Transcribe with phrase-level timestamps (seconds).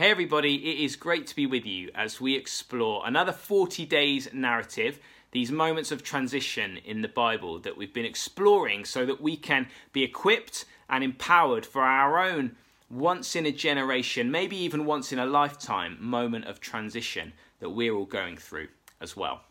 [0.00, 4.32] Hey, everybody, it is great to be with you as we explore another 40 days
[4.32, 4.98] narrative,
[5.32, 9.68] these moments of transition in the Bible that we've been exploring so that we can
[9.92, 12.56] be equipped and empowered for our own
[12.88, 17.92] once in a generation, maybe even once in a lifetime moment of transition that we're
[17.92, 18.68] all going through
[19.02, 19.42] as well.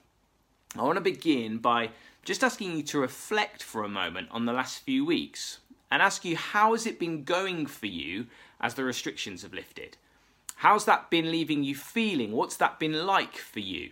[0.75, 1.91] I want to begin by
[2.25, 5.59] just asking you to reflect for a moment on the last few weeks
[5.91, 8.25] and ask you how has it been going for you
[8.59, 9.95] as the restrictions have lifted?
[10.59, 12.33] How's that been leaving you feeling?
[12.33, 13.91] What's that been like for you?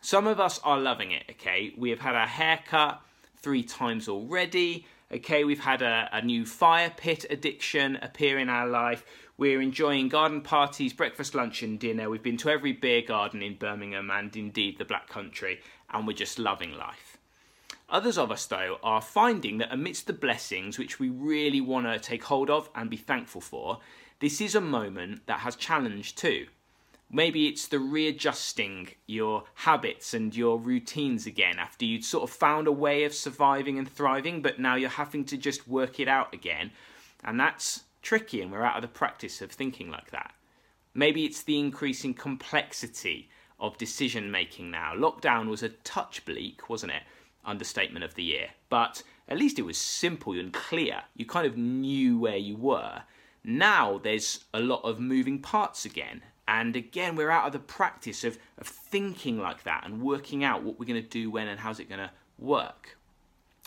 [0.00, 1.72] Some of us are loving it, okay?
[1.78, 3.00] We have had our hair cut
[3.36, 4.86] three times already.
[5.14, 9.04] Okay, we've had a, a, new fire pit addiction appear in our life.
[9.36, 12.10] We're enjoying garden parties, breakfast, lunch, and dinner.
[12.10, 16.12] We've been to every beer garden in Birmingham and indeed the Black Country, and we're
[16.12, 17.18] just loving life.
[17.88, 22.00] Others of us, though, are finding that amidst the blessings which we really want to
[22.00, 23.78] take hold of and be thankful for,
[24.20, 26.46] this is a moment that has challenge too.
[27.10, 32.66] Maybe it's the readjusting your habits and your routines again after you'd sort of found
[32.66, 36.34] a way of surviving and thriving, but now you're having to just work it out
[36.34, 36.70] again.
[37.24, 40.34] And that's tricky, and we're out of the practice of thinking like that.
[40.92, 44.94] Maybe it's the increasing complexity of decision making now.
[44.94, 47.02] Lockdown was a touch bleak, wasn't it?
[47.44, 48.48] Understatement of the year.
[48.68, 51.02] But at least it was simple and clear.
[51.16, 53.02] You kind of knew where you were.
[53.48, 56.20] Now there's a lot of moving parts again.
[56.46, 60.62] And again, we're out of the practice of, of thinking like that and working out
[60.62, 62.98] what we're going to do when and how's it going to work.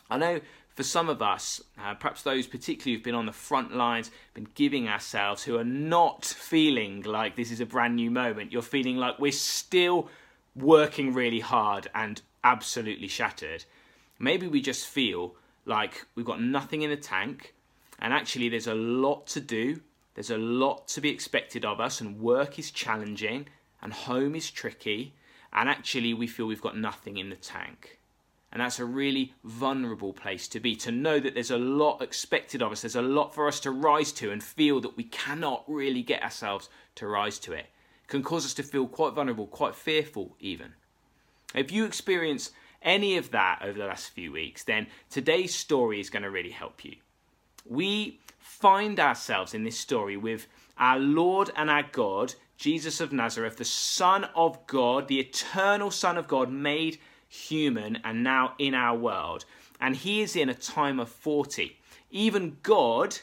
[0.08, 0.40] I know
[0.76, 4.48] for some of us, uh, perhaps those particularly who've been on the front lines, been
[4.54, 8.98] giving ourselves, who are not feeling like this is a brand new moment, you're feeling
[8.98, 10.10] like we're still
[10.56, 13.66] working really hard and absolutely shattered.
[14.20, 15.34] Maybe we just feel
[15.66, 17.56] like we've got nothing in the tank,
[18.02, 19.82] and actually, there's a lot to do,
[20.16, 23.48] there's a lot to be expected of us, and work is challenging,
[23.80, 25.14] and home is tricky,
[25.54, 28.00] and actually, we feel we've got nothing in the tank.
[28.52, 32.64] And that's a really vulnerable place to be, to know that there's a lot expected
[32.64, 35.64] of us, there's a lot for us to rise to, and feel that we cannot
[35.67, 37.67] really get ourselves to rise to it.
[38.08, 40.73] can cause us to feel quite vulnerable, quite fearful, even.
[41.54, 42.52] If you experience
[42.82, 46.50] any of that over the last few weeks, then today's story is going to really
[46.50, 46.95] help you
[47.66, 53.58] we find ourselves in this story with our Lord and our God, Jesus of Nazareth,
[53.58, 58.98] the Son of God, the eternal Son of God, made human and now in our
[58.98, 59.45] world.
[59.80, 61.77] And he is in a time of 40.
[62.11, 63.17] Even God,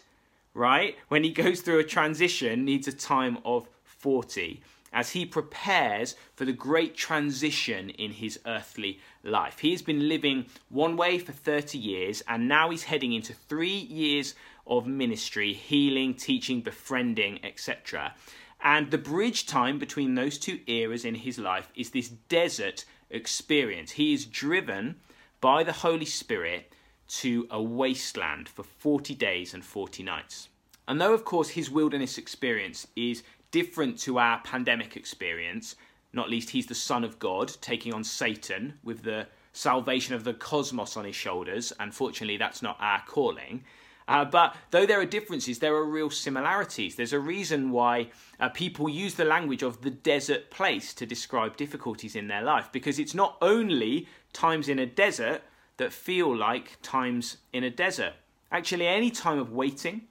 [0.55, 4.61] right, when he goes through a transition, needs a time of 40
[4.93, 9.59] as he prepares for the great transition in his earthly life.
[9.59, 13.69] He has been living one way for 30 years, and now he's heading into three
[13.69, 14.35] years
[14.67, 18.15] of ministry, healing, teaching, befriending, etc.
[18.61, 23.93] And the bridge time between those two eras in his life is this desert experience.
[23.93, 24.97] He is driven
[25.41, 26.73] by the Holy Spirit
[27.09, 30.49] to a wasteland for 40 days and 40 nights.
[30.87, 35.77] And though, of course, his wilderness experience is different to our pandemic experience.
[36.13, 40.35] Not least, he's the Son of God, taking on Satan with the salvation of the
[40.35, 41.73] cosmos on his shoulders.
[41.81, 43.65] Unfortunately, that's not our calling.
[44.07, 46.97] Uh, but though there are differences, there are real similarities.
[46.97, 48.09] There's a reason why
[48.41, 52.71] uh, people use the language of the desert place to describe difficulties in their life,
[52.73, 55.43] because it's not only times in a desert
[55.77, 58.15] that feel like times in a desert.
[58.51, 60.03] Actually, any time of waiting,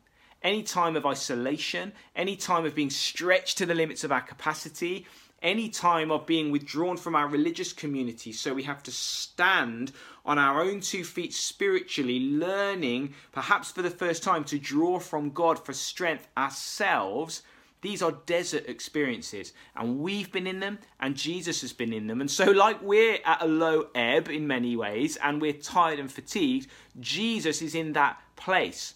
[0.42, 5.06] any time of isolation, any time of being stretched to the limits of our capacity,
[5.42, 8.32] any time of being withdrawn from our religious community.
[8.32, 9.92] So we have to stand
[10.26, 15.32] on our own two feet spiritually, learning, perhaps for the first time, to draw from
[15.32, 17.44] God for strength ourselves.
[17.82, 22.22] These are desert experiences, and we've been in them, and Jesus has been in them.
[22.22, 26.12] And so, like we're at a low ebb in many ways, and we're tired and
[26.12, 26.68] fatigued,
[27.00, 28.96] Jesus is in that place.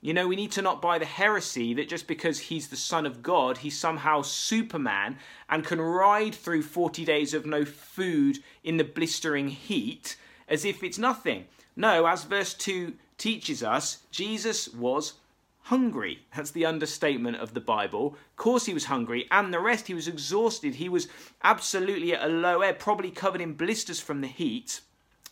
[0.00, 3.04] You know, we need to not buy the heresy that just because he's the Son
[3.04, 5.18] of God, he's somehow Superman
[5.48, 10.16] and can ride through 40 days of no food in the blistering heat
[10.48, 11.46] as if it's nothing.
[11.74, 15.14] No, as verse 2 teaches us, Jesus was
[15.62, 16.20] hungry.
[16.34, 18.16] That's the understatement of the Bible.
[18.30, 20.76] Of course, he was hungry, and the rest, he was exhausted.
[20.76, 21.08] He was
[21.42, 24.80] absolutely at a low ebb, probably covered in blisters from the heat.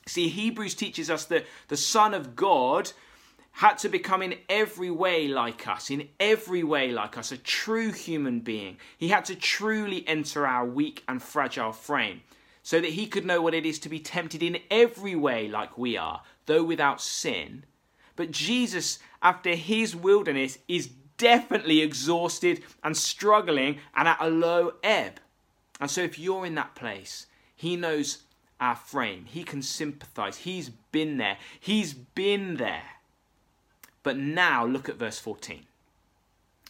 [0.07, 2.93] See, Hebrews teaches us that the Son of God
[3.57, 7.91] had to become in every way like us, in every way like us, a true
[7.91, 8.77] human being.
[8.99, 12.21] He had to truly enter our weak and fragile frame
[12.63, 15.79] so that he could know what it is to be tempted in every way like
[15.79, 17.65] we are, though without sin.
[18.15, 25.19] But Jesus, after his wilderness, is definitely exhausted and struggling and at a low ebb.
[25.81, 28.19] And so, if you're in that place, He knows
[28.61, 29.25] our frame.
[29.27, 30.39] He can sympathize.
[30.39, 31.39] He's been there.
[31.59, 32.83] He's been there.
[34.07, 35.65] But now, look at verse 14.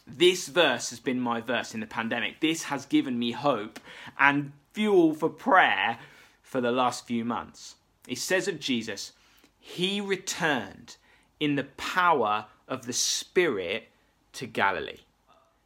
[0.07, 2.39] This verse has been my verse in the pandemic.
[2.39, 3.79] This has given me hope
[4.17, 5.99] and fuel for prayer
[6.41, 7.75] for the last few months.
[8.07, 9.11] It says of Jesus,
[9.59, 10.97] He returned
[11.39, 13.89] in the power of the Spirit
[14.33, 15.01] to Galilee.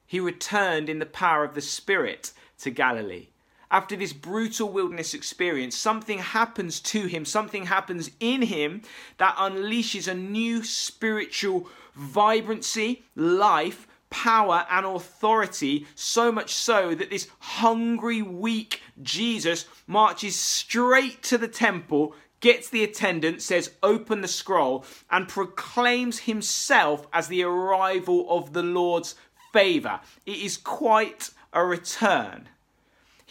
[0.05, 3.27] He returned in the power of the Spirit to Galilee.
[3.71, 8.81] After this brutal wilderness experience, something happens to him, something happens in him
[9.17, 17.29] that unleashes a new spiritual vibrancy, life, power and authority, so much so that this
[17.39, 24.83] hungry, weak Jesus marches straight to the temple, gets the attendant, says, Open the scroll,
[25.09, 29.15] and proclaims himself as the arrival of the Lord's
[29.53, 30.01] favour.
[30.25, 32.49] It is quite a return.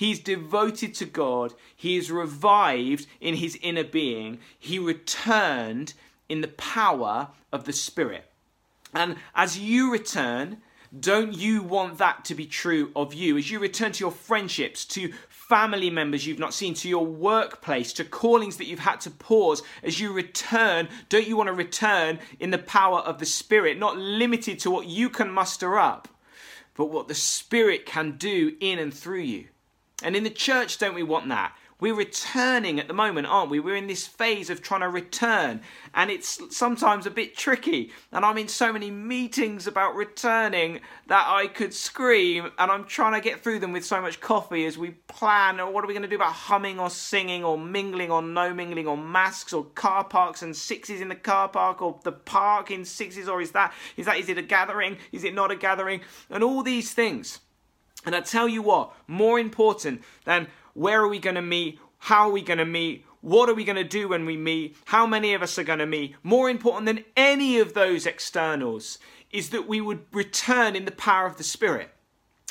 [0.00, 1.52] He's devoted to God.
[1.76, 4.38] He is revived in his inner being.
[4.58, 5.92] He returned
[6.26, 8.24] in the power of the Spirit.
[8.94, 10.62] And as you return,
[10.98, 13.36] don't you want that to be true of you?
[13.36, 17.92] As you return to your friendships, to family members you've not seen, to your workplace,
[17.92, 22.18] to callings that you've had to pause, as you return, don't you want to return
[22.38, 26.08] in the power of the Spirit, not limited to what you can muster up,
[26.74, 29.48] but what the Spirit can do in and through you?
[30.02, 31.54] And in the church, don't we want that?
[31.80, 33.58] We're returning at the moment, aren't we?
[33.58, 35.62] We're in this phase of trying to return,
[35.94, 37.90] and it's sometimes a bit tricky.
[38.12, 43.14] And I'm in so many meetings about returning that I could scream, and I'm trying
[43.14, 45.58] to get through them with so much coffee as we plan.
[45.58, 48.52] Or what are we going to do about humming or singing or mingling or no
[48.52, 52.70] mingling or masks or car parks and sixes in the car park or the park
[52.70, 53.26] in sixes?
[53.26, 54.98] Or is that is that is it a gathering?
[55.12, 56.02] Is it not a gathering?
[56.28, 57.40] And all these things.
[58.04, 61.78] And I tell you what, more important than where are we going to meet?
[61.98, 63.04] How are we going to meet?
[63.20, 64.76] What are we going to do when we meet?
[64.86, 66.14] How many of us are going to meet?
[66.22, 68.98] More important than any of those externals
[69.30, 71.90] is that we would return in the power of the Spirit.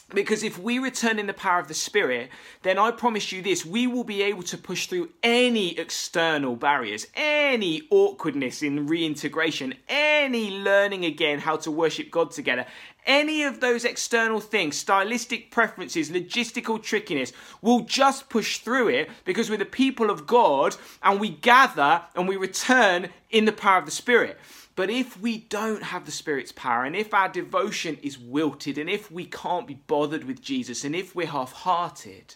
[0.10, 2.30] Because if we return in the power of the Spirit,
[2.64, 7.06] then I promise you this we will be able to push through any external barriers,
[7.16, 12.66] any awkwardness in reintegration, any learning again how to worship God together,
[13.06, 17.32] any of those external things, stylistic preferences, logistical trickiness,
[17.62, 22.28] we'll just push through it because we're the people of God and we gather and
[22.28, 24.40] we return in the power of the Spirit.
[24.80, 28.90] But if we don't have the Spirit's power, and if our devotion is wilted, and
[28.90, 32.36] if we can't be bothered with Jesus, and if we're half hearted,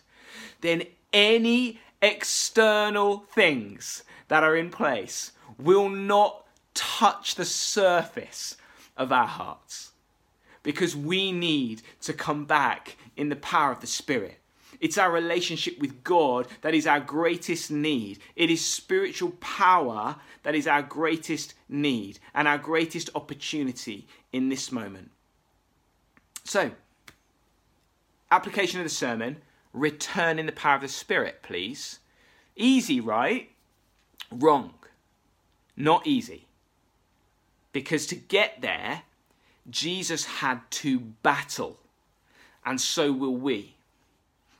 [0.59, 8.57] then any external things that are in place will not touch the surface
[8.97, 9.93] of our hearts.
[10.63, 14.41] Because we need to come back in the power of the Spirit.
[14.83, 18.19] It's our relationship with God that is our greatest need.
[18.35, 24.73] It is spiritual power that is our greatest need and our greatest opportunity in this
[24.73, 25.11] moment.
[26.43, 26.71] So,
[28.29, 29.37] application of the sermon
[29.71, 31.99] return in the power of the Spirit, please.
[32.57, 33.51] Easy, right?
[34.29, 34.73] Wrong.
[35.77, 36.45] Not easy.
[37.71, 39.03] Because to get there,
[39.69, 41.79] Jesus had to battle,
[42.65, 43.72] and so will we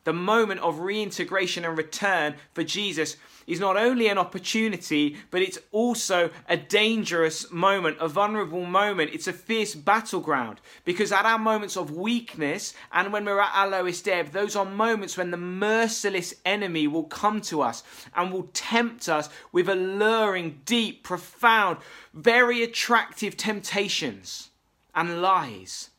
[0.04, 5.60] the moment of reintegration and return for Jesus is not only an opportunity, but it's
[5.72, 9.12] also a dangerous moment, a vulnerable moment.
[9.14, 13.70] It's a fierce battleground because at our moments of weakness and when we're at our
[13.70, 17.84] lowest ebb, those are moments when the merciless enemy will come to us
[18.16, 21.78] and will tempt us with alluring, deep, profound,
[22.14, 24.50] very attractive temptations
[24.96, 25.90] and lies.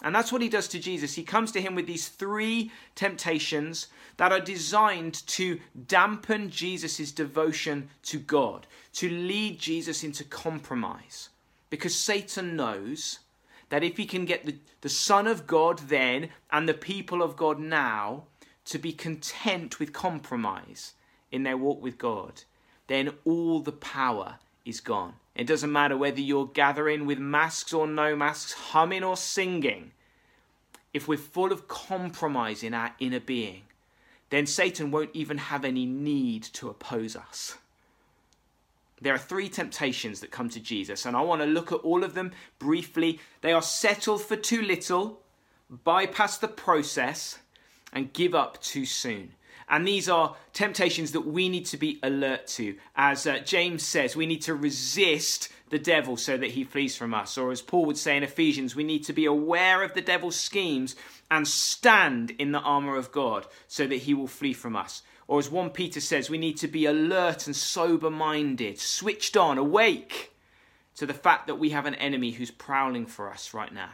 [0.00, 1.14] And that's what he does to Jesus.
[1.14, 7.90] He comes to him with these three temptations that are designed to dampen Jesus' devotion
[8.04, 11.28] to God, to lead Jesus into compromise.
[11.70, 13.20] Because Satan knows
[13.68, 17.36] that if he can get the, the Son of God then and the people of
[17.36, 18.24] God now
[18.66, 20.94] to be content with compromise
[21.30, 22.42] in their walk with God,
[22.88, 25.14] then all the power is gone.
[25.34, 29.92] It doesn't matter whether you're gathering with masks or no masks, humming or singing.
[30.92, 33.62] If we're full of compromise in our inner being,
[34.30, 37.56] then Satan won't even have any need to oppose us.
[39.00, 42.04] There are three temptations that come to Jesus, and I want to look at all
[42.04, 43.18] of them briefly.
[43.40, 45.20] They are settle for too little,
[45.68, 47.38] bypass the process,
[47.92, 49.32] and give up too soon.
[49.68, 52.76] And these are temptations that we need to be alert to.
[52.96, 57.14] As uh, James says, we need to resist the devil so that he flees from
[57.14, 57.38] us.
[57.38, 60.36] Or as Paul would say in Ephesians, we need to be aware of the devil's
[60.36, 60.94] schemes
[61.30, 65.02] and stand in the armour of God so that he will flee from us.
[65.26, 69.56] Or as 1 Peter says, we need to be alert and sober minded, switched on,
[69.56, 70.32] awake
[70.96, 73.90] to the fact that we have an enemy who's prowling for us right now.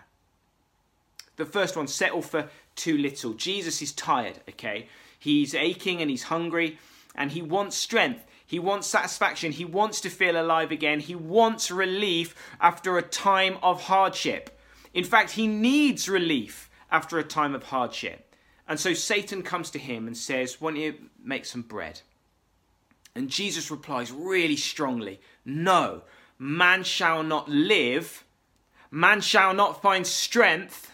[1.36, 3.34] The first one, settle for too little.
[3.34, 4.88] Jesus is tired, okay?
[5.18, 6.78] He's aching and he's hungry
[7.14, 8.24] and he wants strength.
[8.46, 9.52] He wants satisfaction.
[9.52, 11.00] He wants to feel alive again.
[11.00, 14.58] He wants relief after a time of hardship.
[14.94, 18.34] In fact, he needs relief after a time of hardship.
[18.66, 22.00] And so Satan comes to him and says, Why don't you make some bread?
[23.14, 26.02] And Jesus replies really strongly, No,
[26.38, 28.24] man shall not live,
[28.90, 30.90] man shall not find strength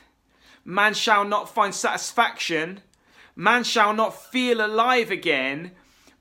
[0.64, 2.81] Man shall not find satisfaction.
[3.36, 5.72] Man shall not feel alive again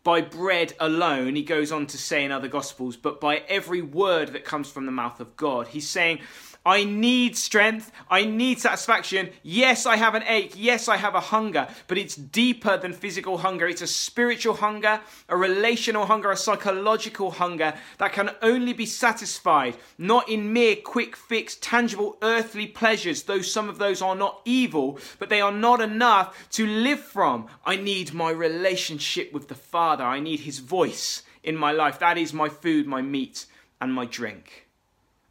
[0.03, 4.34] by bread alone, he goes on to say in other Gospels, but by every word
[4.34, 5.67] that comes from the mouth of God.
[5.67, 6.20] He's saying,
[6.65, 7.91] I need strength.
[8.10, 9.32] I need satisfaction.
[9.41, 10.53] Yes, I have an ache.
[10.55, 13.67] Yes, I have a hunger, but it's deeper than physical hunger.
[13.67, 19.75] It's a spiritual hunger, a relational hunger, a psychological hunger that can only be satisfied
[19.98, 25.00] not in mere quick fix, tangible earthly pleasures, though some of those are not evil,
[25.20, 27.48] but they are not enough to live from.
[27.65, 30.05] I need my relationship with the Father.
[30.05, 32.00] I need His voice in my life.
[32.00, 33.48] That is my food, my meat,
[33.82, 34.62] and my drink.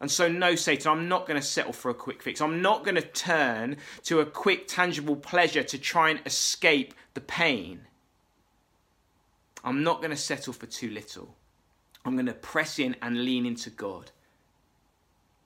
[0.02, 2.40] And so, no, Satan, I'm not going to settle for a quick fix.
[2.40, 7.21] I'm not going to turn to a quick, tangible pleasure to try and escape the
[7.21, 7.82] pain.
[9.62, 11.37] I'm not going to settle for too little.
[12.04, 14.11] I'm going to press in and lean into God.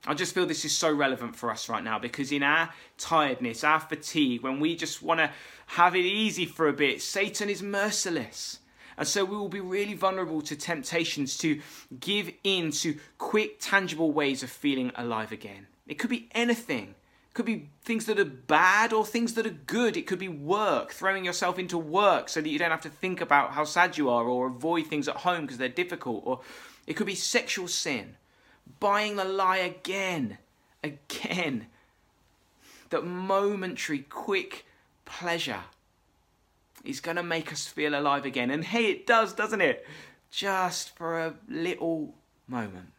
[0.07, 3.63] I just feel this is so relevant for us right now because in our tiredness,
[3.63, 5.31] our fatigue, when we just want to
[5.67, 8.61] have it easy for a bit, Satan is merciless.
[8.99, 11.61] And so we will be really vulnerable to temptations to
[12.01, 15.67] give in to quick, tangible ways of feeling alive again.
[15.87, 16.95] It could be anything.
[17.31, 19.97] It could be things that are bad or things that are good.
[19.97, 23.21] It could be work, throwing yourself into work so that you don't have to think
[23.21, 26.23] about how sad you are or avoid things at home because they're difficult.
[26.25, 26.41] Or
[26.87, 28.17] it could be sexual sin,
[28.81, 30.39] buying the lie again,
[30.83, 31.67] again.
[32.91, 34.65] That momentary, quick
[35.05, 35.65] pleasure
[36.87, 38.51] is going to make us feel alive again.
[38.51, 39.87] And hey, it does, doesn't it?
[40.31, 42.15] Just for a little
[42.47, 42.93] moment.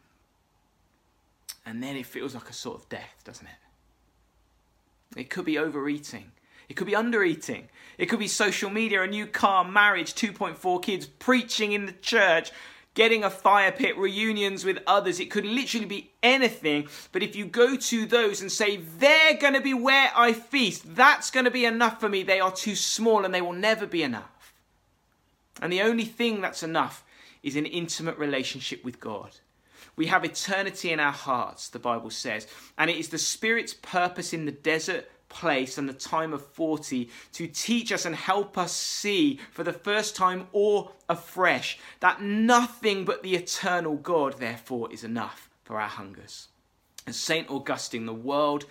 [1.66, 5.20] And then it feels like a sort of death, doesn't it?
[5.20, 6.32] It could be overeating.
[6.70, 7.64] It could be undereating.
[7.98, 12.52] It could be social media, a new car, marriage, 2.4 kids, preaching in the church,
[12.98, 15.20] getting a fire pit, reunions with others.
[15.20, 16.88] It could literally be anything.
[17.12, 20.96] But if you go to those and say, they're going to be where I feast,
[20.96, 23.86] that's going to be enough for me, they are too small and they will never
[23.86, 24.52] be enough.
[25.62, 27.04] And the only thing that's enough
[27.44, 29.30] is an intimate relationship with God.
[29.96, 32.48] We have eternity in our hearts, the Bible says,
[32.80, 37.10] and it is the Spirit's purpose in the desert place and the time of 40
[37.34, 43.06] to teach us and help us see for the first time or afresh that nothing
[43.06, 46.48] but the eternal God, therefore, is enough for our hungers.
[47.06, 47.50] As St.
[47.50, 48.66] Augustine, the world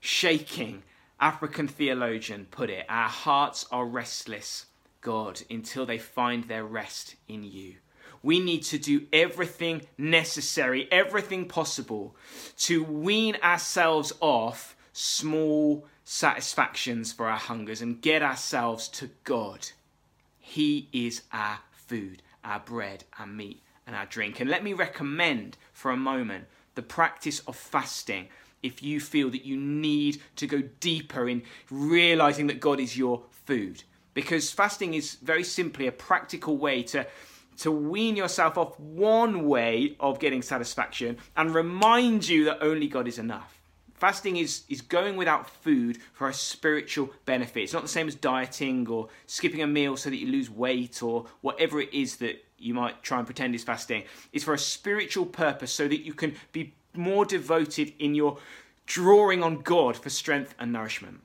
[0.00, 0.82] shaking
[1.20, 4.66] African theologian, put it, our hearts are restless,
[5.00, 7.76] God, until they find their rest in you.
[8.22, 12.16] We need to do everything necessary, everything possible
[12.58, 19.68] to wean ourselves off small satisfactions for our hungers and get ourselves to God.
[20.38, 24.40] He is our food, our bread, our meat, and our drink.
[24.40, 26.44] And let me recommend for a moment
[26.76, 28.28] the practice of fasting
[28.62, 33.22] if you feel that you need to go deeper in realizing that God is your
[33.30, 33.82] food.
[34.14, 37.06] Because fasting is very simply a practical way to
[37.56, 43.06] to wean yourself off one way of getting satisfaction and remind you that only God
[43.06, 43.63] is enough.
[44.04, 47.62] Fasting is, is going without food for a spiritual benefit.
[47.62, 51.02] It's not the same as dieting or skipping a meal so that you lose weight
[51.02, 54.04] or whatever it is that you might try and pretend is fasting.
[54.30, 58.36] It's for a spiritual purpose so that you can be more devoted in your
[58.84, 61.22] drawing on God for strength and nourishment.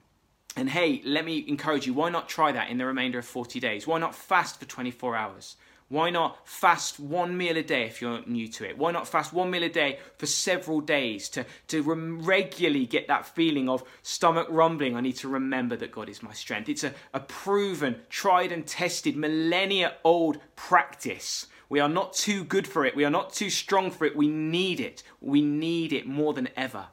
[0.56, 3.60] And hey, let me encourage you why not try that in the remainder of 40
[3.60, 3.88] days?
[3.88, 5.58] Why not fast for 24 hours?
[5.90, 8.78] Why not fast one meal a day if you're new to it?
[8.78, 13.26] Why not fast one meal a day for several days to, to regularly get that
[13.26, 14.96] feeling of stomach rumbling?
[14.96, 16.70] I need to remember that God is my strength.
[16.70, 21.48] It's a, a proven, tried and tested, millennia old practice.
[21.70, 22.96] We are not too good for it.
[22.96, 24.16] We are not too strong for it.
[24.16, 25.02] We need it.
[25.22, 26.86] We need it more than ever.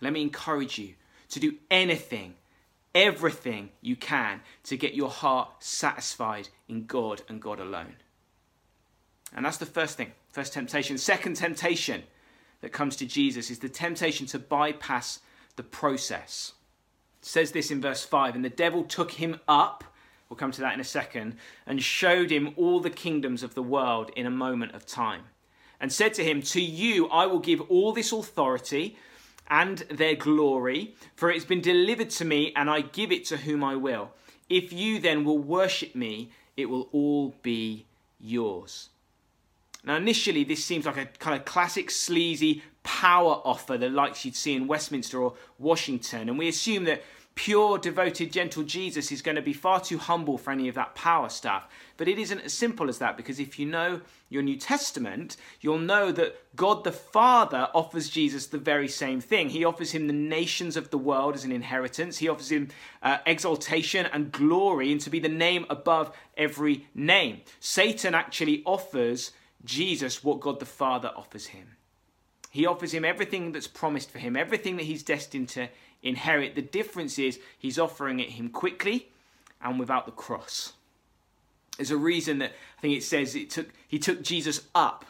[0.00, 0.94] Let me encourage you
[1.28, 2.34] to do anything,
[2.94, 7.96] everything you can to get your heart satisfied in God and God alone.
[9.34, 10.98] And that's the first thing, first temptation.
[10.98, 12.02] Second temptation
[12.60, 15.20] that comes to Jesus is the temptation to bypass
[15.56, 16.52] the process.
[17.20, 19.84] It says this in verse 5 And the devil took him up,
[20.28, 21.36] we'll come to that in a second,
[21.66, 25.22] and showed him all the kingdoms of the world in a moment of time,
[25.80, 28.96] and said to him, To you I will give all this authority
[29.48, 33.38] and their glory, for it has been delivered to me, and I give it to
[33.38, 34.10] whom I will.
[34.48, 37.86] If you then will worship me, it will all be
[38.20, 38.90] yours.
[39.84, 44.36] Now, initially, this seems like a kind of classic sleazy power offer, the likes you'd
[44.36, 47.02] see in Westminster or Washington, and we assume that
[47.34, 50.94] pure, devoted, gentle Jesus is going to be far too humble for any of that
[50.94, 51.66] power stuff.
[51.96, 55.78] But it isn't as simple as that because if you know your New Testament, you'll
[55.78, 59.48] know that God the Father offers Jesus the very same thing.
[59.48, 62.68] He offers him the nations of the world as an inheritance, he offers him
[63.02, 67.40] uh, exaltation and glory and to be the name above every name.
[67.60, 69.32] Satan actually offers
[69.64, 71.76] Jesus what God the Father offers him.
[72.50, 75.68] He offers him everything that's promised for him, everything that he's destined to
[76.02, 76.54] inherit.
[76.54, 79.08] The difference is he's offering it him quickly
[79.62, 80.74] and without the cross.
[81.78, 85.06] There's a reason that I think it says it took he took Jesus up.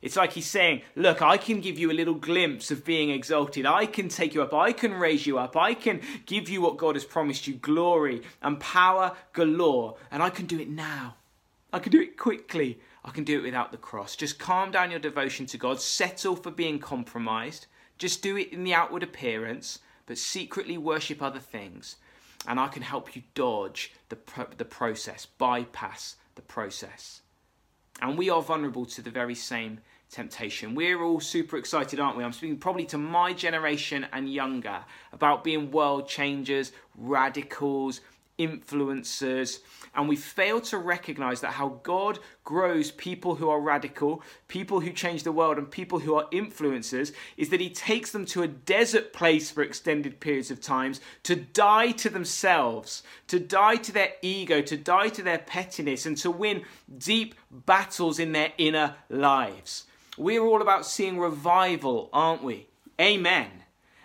[0.00, 3.66] It's like he's saying, Look, I can give you a little glimpse of being exalted.
[3.66, 4.54] I can take you up.
[4.54, 5.56] I can raise you up.
[5.56, 9.96] I can give you what God has promised you glory and power galore.
[10.10, 11.16] And I can do it now.
[11.72, 12.80] I can do it quickly.
[13.04, 14.16] I can do it without the cross.
[14.16, 15.80] Just calm down your devotion to God.
[15.80, 17.66] Settle for being compromised.
[17.98, 21.96] Just do it in the outward appearance but secretly worship other things.
[22.48, 27.22] And I can help you dodge the, pro- the process, bypass the process.
[28.00, 29.80] And we are vulnerable to the very same
[30.10, 30.76] temptation.
[30.76, 32.22] We're all super excited, aren't we?
[32.22, 38.00] I'm speaking probably to my generation and younger about being world changers, radicals,
[38.38, 39.60] influencers,
[39.94, 44.92] and we fail to recognize that how God grows people who are radical, people who
[44.92, 48.48] change the world, and people who are influencers is that He takes them to a
[48.48, 54.12] desert place for extended periods of times to die to themselves, to die to their
[54.22, 56.62] ego, to die to their pettiness, and to win
[56.98, 59.84] deep battles in their inner lives.
[60.18, 62.68] We're all about seeing revival, aren't we?
[63.00, 63.48] Amen.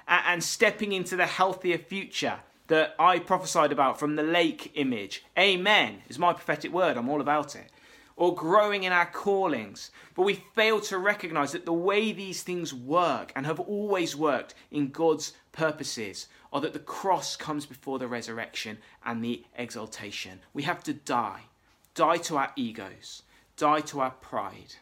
[0.08, 2.40] And stepping into the healthier future
[2.72, 5.26] that I prophesied about from the lake image.
[5.38, 6.96] Amen is my prophetic word.
[6.96, 7.70] I'm all about it.
[8.16, 9.92] Or growing in our callings.
[10.16, 14.54] But we fail to recognize that the way these things work and have always worked
[14.72, 20.40] in God's purposes are that the cross comes before the resurrection and the exaltation.
[20.54, 21.42] We have to die.
[21.94, 23.24] Die to our egos.
[23.58, 24.76] Die to our pride.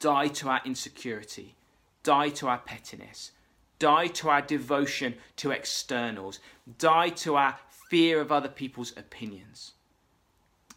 [0.00, 1.54] Die to our insecurity.
[2.02, 3.30] Die to our pettiness
[3.78, 6.40] die to our devotion to externals,
[6.78, 9.72] die to our fear of other people's opinions.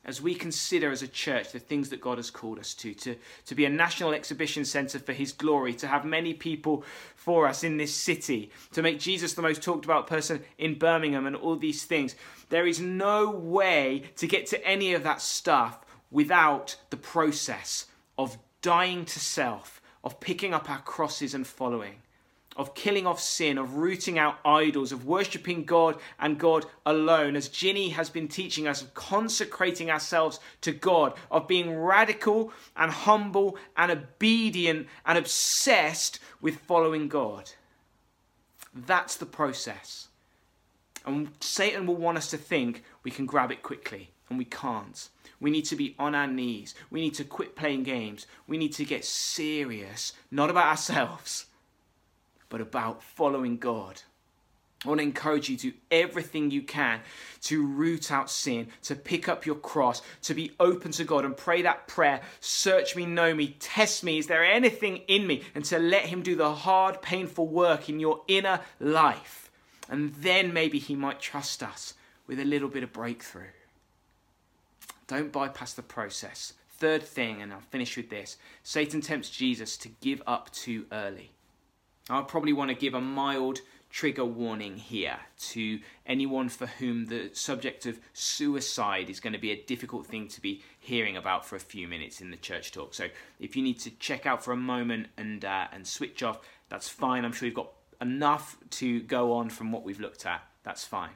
[0.05, 3.15] As we consider as a church the things that God has called us to, to,
[3.45, 6.83] to be a national exhibition centre for His glory, to have many people
[7.15, 11.27] for us in this city, to make Jesus the most talked about person in Birmingham,
[11.27, 12.15] and all these things,
[12.49, 17.85] there is no way to get to any of that stuff without the process
[18.17, 22.01] of dying to self, of picking up our crosses and following
[22.60, 27.48] of killing off sin, of rooting out idols, of worshipping God and God alone, as
[27.48, 33.58] Ginny has been teaching us, of consecrating ourselves to God, of being radical and humble
[33.78, 37.50] and obedient and obsessed with following God.
[38.76, 40.10] That's the process.
[41.06, 45.08] And Satan will want us to think we can grab it quickly, and we can't.
[45.39, 46.76] We need to be on our knees.
[46.91, 48.28] We need to quit playing games.
[48.48, 51.45] We need to get serious, not about ourselves
[52.49, 54.01] but about following God.
[54.85, 57.01] I want to encourage you to do everything you can
[57.41, 61.35] to root out sin, to pick up your cross, to be open to God and
[61.35, 64.19] pray that prayer search me, know me, test me.
[64.19, 65.43] Is there anything in me?
[65.53, 69.51] And to let Him do the hard, painful work in your inner life.
[69.89, 73.51] And then maybe He might trust us with a little bit of breakthrough.
[75.07, 76.53] Don't bypass the process.
[76.77, 81.31] Third thing, and I'll finish with this Satan tempts Jesus to give up too early.
[82.10, 87.30] I probably want to give a mild trigger warning here to anyone for whom the
[87.34, 91.56] subject of suicide is going to be a difficult thing to be hearing about for
[91.56, 92.93] a few minutes in the church talk.
[92.93, 93.08] So
[93.39, 96.88] if you need to check out for a moment and uh, and switch off, that's
[96.89, 97.26] fine.
[97.26, 100.41] I'm sure you've got enough to go on from what we've looked at.
[100.63, 101.12] That's fine.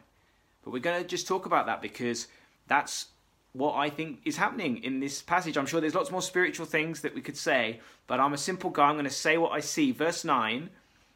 [0.64, 2.28] But we're going to just talk about that because
[2.68, 3.08] that's
[3.54, 5.58] what I think is happening in this passage.
[5.58, 8.72] I'm sure there's lots more spiritual things that we could say, but I'm a simple
[8.72, 8.86] guy.
[8.86, 9.92] I'm going to say what I see.
[9.92, 10.70] Verse 9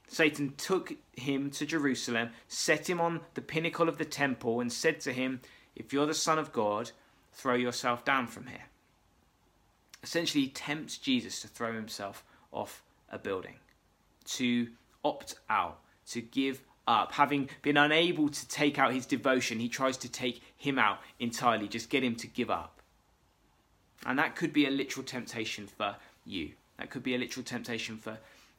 [0.08, 5.00] Satan took him to Jerusalem, set him on the pinnacle of the temple, and said
[5.02, 5.42] to him,
[5.76, 6.92] If you're the Son of God,
[7.34, 8.66] throw yourself down from here.
[10.02, 13.56] Essentially, he tempts Jesus to throw himself off a building,
[14.26, 14.70] to
[15.04, 17.12] opt out, to give up.
[17.14, 21.68] Having been unable to take out his devotion, he tries to take him out entirely,
[21.68, 22.82] just get him to give up.
[24.06, 26.52] And that could be a literal temptation for you.
[26.78, 28.18] That could be a literal temptation for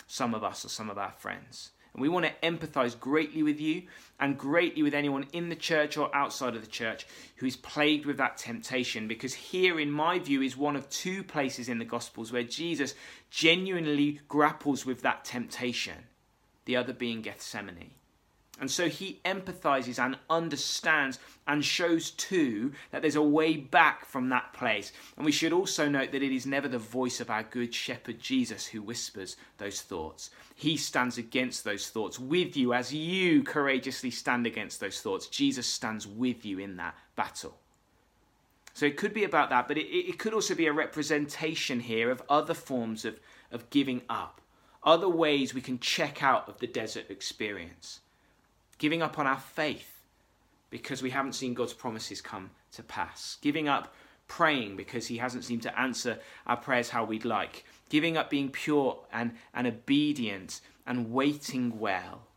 [0.09, 1.71] some of us or some of our friends.
[1.93, 3.85] And we want to empathize greatly with you
[4.19, 8.07] and greatly with anyone in the church or outside of the church who is plagued
[8.07, 9.09] with that temptation.
[9.09, 12.95] Because here, in my view, is one of two places in the Gospels where Jesus
[13.31, 16.05] genuinely grapples with that temptation,
[16.65, 17.93] the other being Gethsemane.
[18.61, 24.29] And so he empathizes and understands and shows too that there's a way back from
[24.31, 24.93] that place.
[25.17, 28.19] And we should also note that it is never the voice of our good shepherd
[28.19, 30.31] Jesus who whispers those thoughts.
[30.57, 35.29] He stands against those thoughts with you as you courageously stand against those thoughts.
[35.29, 37.59] Jesus stands with you in that battle.
[38.75, 42.11] So it could be about that, but it, it could also be a representation here
[42.11, 43.21] of other forms of,
[43.53, 44.41] of giving up,
[44.83, 48.01] other ways we can check out of the desert experience
[48.79, 50.01] giving up on our faith
[50.71, 53.95] because we haven't seen God's promises come to pass, giving up
[54.29, 58.51] praying because He hasn't seemed to answer our prayers how we'd like, giving up being
[58.51, 62.29] pure and, and obedient and waiting well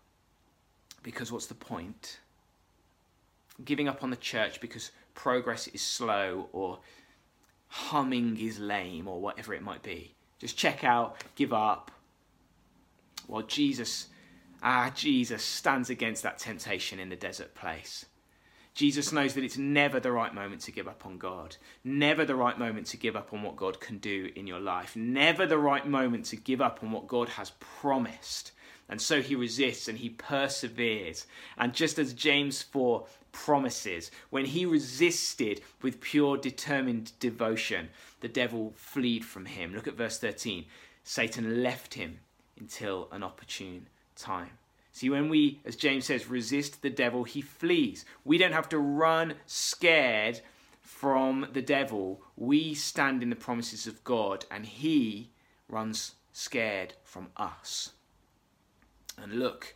[1.04, 2.20] because what's the point?
[3.64, 6.80] Giving up on the church because progress is slow or
[7.68, 10.14] humming is lame or whatever it might be.
[10.40, 11.92] Just check out, give up.
[13.28, 14.08] While Jesus
[14.62, 18.06] Ah, Jesus stands against that temptation in the desert place.
[18.74, 22.36] Jesus knows that it's never the right moment to give up on God, never the
[22.36, 25.58] right moment to give up on what God can do in your life, never the
[25.58, 28.52] right moment to give up on what God has promised.
[28.88, 31.26] And so he resists and he perseveres.
[31.58, 38.74] And just as James 4 promises, when he resisted with pure, determined devotion, the devil
[38.76, 39.74] fled from him.
[39.74, 40.66] Look at verse 13.
[41.04, 42.20] Satan left him
[42.60, 43.88] until an opportune
[44.22, 44.52] time.
[44.94, 48.06] See, when we, as James says, resist the devil, he flees.
[48.26, 50.42] We don't have to run scared
[50.82, 52.22] from the devil.
[52.36, 55.32] We stand in the promises of God, and he
[55.70, 57.92] runs scared from us.
[59.18, 59.76] And look,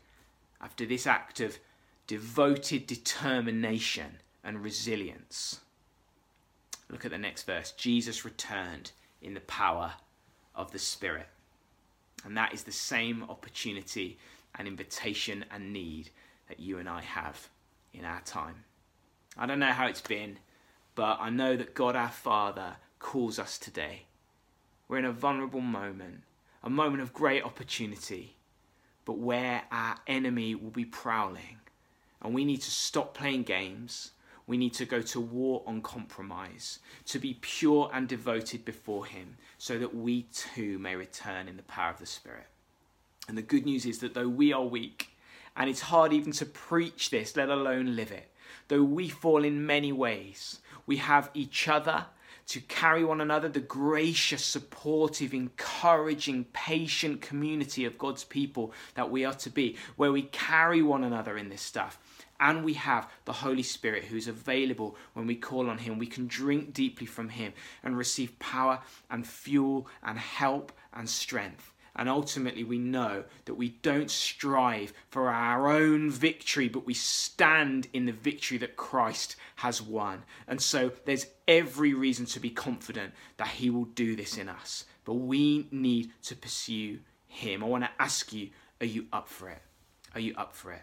[0.62, 1.60] after this act of
[2.08, 5.62] devoted determination and resilience,
[6.90, 7.72] look at the next verse.
[7.72, 9.94] Jesus returned in the power
[10.54, 11.28] of the Spirit.
[12.26, 14.18] And that is the same opportunity
[14.58, 16.10] and invitation and need
[16.48, 17.50] that you and I have
[17.94, 18.64] in our time.
[19.38, 20.40] I don't know how it's been,
[20.96, 24.04] but I know that God our Father calls us today.
[24.88, 26.22] We're in a vulnerable moment,
[26.64, 28.38] a moment of great opportunity,
[29.04, 31.58] but where our enemy will be prowling.
[32.22, 34.12] And we need to stop playing games
[34.48, 39.38] we need to go to war on compromise, to be pure and devoted before Him,
[39.58, 42.48] so that we too may return in the power of the Spirit.
[43.28, 45.10] And the good news is that though we are weak,
[45.58, 48.32] and it's hard even to preach this, let alone live it,
[48.68, 52.06] though we fall in many ways, we have each other
[52.48, 59.26] to carry one another, the gracious, supportive, encouraging, patient community of God's people that we
[59.26, 62.00] are to be, where we carry one another in this stuff
[62.40, 65.98] and we have the Holy Spirit who's available when we call on Him.
[65.98, 71.74] We can drink deeply from Him and receive power and fuel and help and strength.
[71.96, 77.88] And ultimately, we know that we don't strive for our own victory, but we stand
[77.94, 80.24] in the victory that Christ has won.
[80.48, 84.86] And so there's every reason to be confident that He will do this in us.
[85.06, 87.64] But we need to pursue Him.
[87.64, 88.50] I want to ask you
[88.82, 89.62] are you up for it?
[90.14, 90.82] Are you up for it?